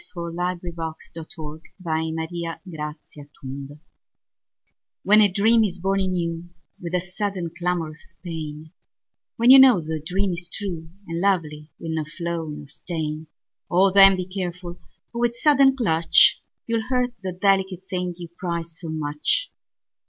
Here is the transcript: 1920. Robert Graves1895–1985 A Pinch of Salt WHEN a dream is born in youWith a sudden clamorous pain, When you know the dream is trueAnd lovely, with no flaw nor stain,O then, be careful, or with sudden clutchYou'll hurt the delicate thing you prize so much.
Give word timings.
1920. 0.15 1.29
Robert 1.37 1.61
Graves1895–1985 1.61 1.61
A 1.61 1.61
Pinch 1.61 2.17
of 2.89 3.31
Salt 3.37 3.79
WHEN 5.03 5.21
a 5.21 5.31
dream 5.31 5.63
is 5.63 5.77
born 5.77 5.99
in 5.99 6.11
youWith 6.81 6.95
a 6.95 7.01
sudden 7.11 7.51
clamorous 7.55 8.15
pain, 8.23 8.71
When 9.37 9.51
you 9.51 9.59
know 9.59 9.79
the 9.79 10.01
dream 10.03 10.33
is 10.33 10.49
trueAnd 10.51 10.89
lovely, 11.21 11.69
with 11.79 11.91
no 11.91 12.05
flaw 12.05 12.47
nor 12.49 12.67
stain,O 12.67 13.91
then, 13.91 14.15
be 14.15 14.25
careful, 14.25 14.79
or 15.13 15.21
with 15.21 15.35
sudden 15.35 15.75
clutchYou'll 15.75 16.89
hurt 16.89 17.13
the 17.21 17.33
delicate 17.33 17.85
thing 17.87 18.15
you 18.17 18.27
prize 18.27 18.79
so 18.79 18.89
much. 18.89 19.51